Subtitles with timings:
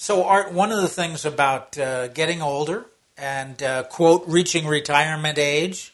[0.00, 2.86] So, Art, one of the things about uh, getting older
[3.16, 5.92] and uh, quote reaching retirement age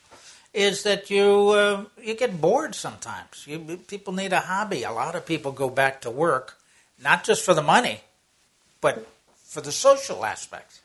[0.52, 3.46] is that you uh, you get bored sometimes.
[3.46, 4.82] You, people need a hobby.
[4.82, 6.58] A lot of people go back to work,
[7.02, 8.02] not just for the money,
[8.82, 9.08] but
[9.42, 10.82] for the social aspects.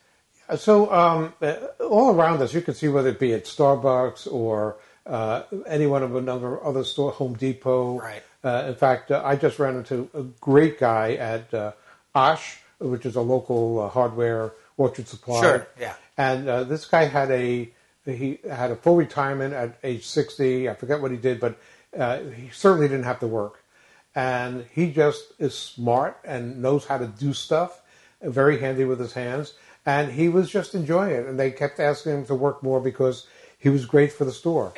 [0.56, 1.56] So um, uh,
[1.90, 4.76] all around us, you can see whether it be at Starbucks or
[5.06, 8.00] uh, any one of a number of other store, Home Depot.
[8.00, 8.22] Right.
[8.42, 11.72] Uh, in fact, uh, I just ran into a great guy at uh,
[12.14, 15.40] Osh, which is a local uh, hardware orchard supply.
[15.40, 15.94] Sure, yeah.
[16.18, 17.70] And uh, this guy had a
[18.04, 20.68] he had a full retirement at age sixty.
[20.68, 21.58] I forget what he did, but
[21.96, 23.62] uh, he certainly didn't have to work.
[24.14, 27.80] And he just is smart and knows how to do stuff.
[28.22, 29.54] Very handy with his hands,
[29.86, 31.26] and he was just enjoying it.
[31.26, 33.26] And they kept asking him to work more because
[33.60, 34.72] he was great for the store.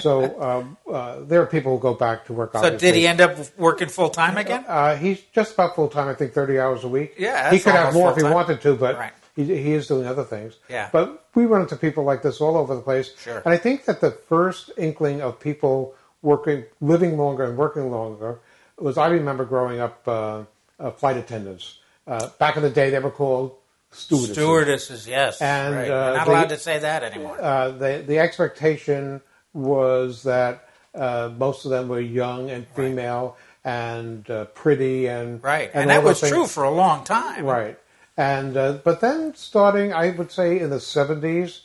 [0.00, 2.54] so um, uh, there are people who go back to work.
[2.54, 2.88] On So, Obviously.
[2.88, 4.64] did he end up working full time again?
[4.66, 6.08] Uh, he's just about full time.
[6.08, 7.14] I think thirty hours a week.
[7.18, 9.12] Yeah, he could have more if he wanted to, but Right.
[9.36, 10.56] he, he is doing other things.
[10.68, 10.88] Yeah.
[10.90, 13.14] But we run into people like this all over the place.
[13.18, 13.42] Sure.
[13.44, 18.40] And I think that the first inkling of people working, living longer and working longer
[18.78, 20.42] was I remember growing up uh,
[20.80, 21.78] uh, flight attendants.
[22.06, 23.56] Uh, back in the day, they were called
[23.92, 24.34] stewardesses.
[24.36, 25.40] Stewardesses, yes.
[25.40, 25.90] And, right.
[25.90, 27.40] uh, not allowed to say that anymore.
[27.40, 29.20] uh, the the expectation
[29.54, 35.70] was that uh, most of them were young and female and uh, pretty and right.
[35.72, 37.44] and, And, that was things- true for a long time.
[37.44, 37.78] right
[38.16, 41.60] and uh, but then starting I would say in the seventies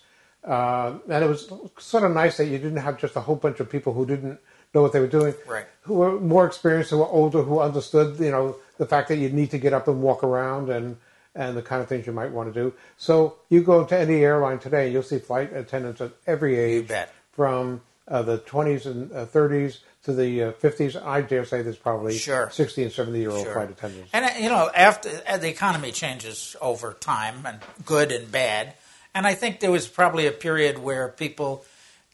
[0.45, 3.59] uh, and it was sort of nice that you didn't have just a whole bunch
[3.59, 4.39] of people who didn't
[4.73, 5.65] know what they were doing Right.
[5.81, 9.29] who were more experienced who were older who understood you know the fact that you
[9.29, 10.95] need to get up and walk around and
[11.37, 12.73] and the kind of things you might want to do.
[12.97, 16.91] So you go to any airline today, and you'll see flight attendants at every age,
[17.31, 21.01] from uh, the 20s and uh, 30s to the uh, 50s.
[21.01, 22.49] I dare say there's probably Sure.
[22.51, 23.53] 60 and 70 year old Sure.
[23.53, 24.09] flight attendants.
[24.13, 28.73] And uh, you know, after uh, the economy changes over time, and good and bad,
[29.13, 31.65] and I think there was probably a period where people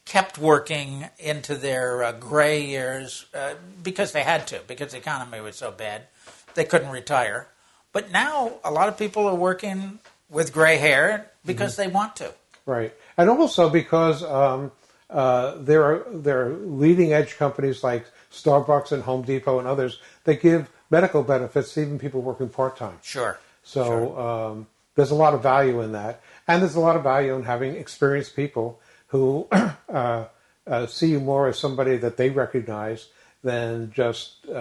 [0.04, 5.40] kept working into their uh, gray years uh, because they had to, because the economy
[5.40, 6.02] was so bad,
[6.54, 7.46] they couldn't retire.
[7.94, 12.34] But now a lot of people are working with gray hair because they want to.
[12.66, 14.72] Right, and also because um,
[15.08, 20.00] uh, there are there are leading edge companies like Starbucks and Home Depot and others
[20.24, 22.98] that give medical benefits to even people working part time.
[23.02, 23.38] Sure.
[23.62, 24.66] So um,
[24.96, 27.76] there's a lot of value in that, and there's a lot of value in having
[27.76, 29.46] experienced people who
[29.88, 30.24] uh,
[30.66, 33.06] uh, see you more as somebody that they recognize
[33.44, 34.52] than just uh,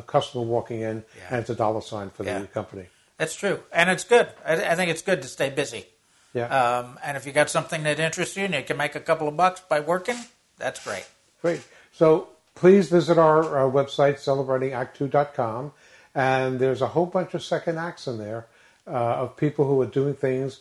[0.00, 1.22] a customer walking in Yeah.
[1.30, 2.38] and it's a dollar sign for Yeah.
[2.40, 2.86] the company.
[3.16, 4.28] That's true, and it's good.
[4.46, 5.86] I, I think it's good to stay busy.
[6.34, 9.00] Yeah, Um, and if you got something that interests you and you can make a
[9.00, 10.16] couple of bucks by working,
[10.58, 11.06] that's great.
[11.42, 11.62] great.
[11.90, 15.72] So please visit our, our website celebratingact2.com,
[16.14, 18.46] and there's a whole bunch of second acts in there
[18.86, 18.90] uh,
[19.24, 20.60] of people who are doing things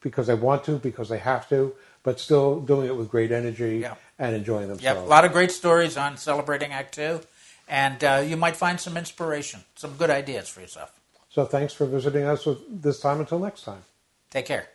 [0.00, 3.78] because they want to, because they have to, but still doing it with great energy
[3.78, 3.94] Yeah.
[4.18, 7.20] and enjoying Yep, Yeah, a lot of great stories on celebrating Act Two,
[7.68, 10.92] and uh, you might find some inspiration, some good ideas for yourself.
[11.30, 13.20] So thanks for visiting us with this time.
[13.20, 13.82] Until next time.
[14.30, 14.68] Take care.